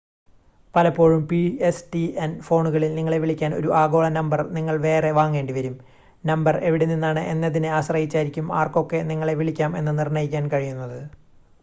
[0.73, 5.75] പലപ്പോഴും, pstn ഫോണുകളിൽ നിങ്ങളെ വിളിക്കാൻ ഒരു ആഗോള നമ്പർ നിങ്ങൾ വേറെ വാങ്ങേണ്ടിവരും.
[6.23, 10.99] നമ്പർ എവിടെനിന്നാണ് എന്നതിനെ ആശ്രയിച്ചായിരിക്കും ആർക്കൊക്കെ നിങ്ങളെ വിളിക്കാം എന്ന് നിർണ്ണയിക്കാൻ കഴിയുന്നത്